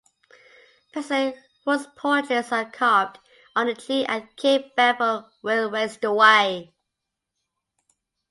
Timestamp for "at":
4.03-4.35